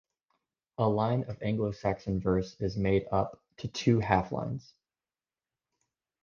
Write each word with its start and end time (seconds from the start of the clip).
A 0.79 0.89
line 0.89 1.25
of 1.29 1.39
Anglo-Saxon 1.43 2.21
verse 2.21 2.55
is 2.59 2.75
made 2.75 3.05
up 3.11 3.39
to 3.57 3.67
two 3.67 3.99
half-lines. 3.99 4.73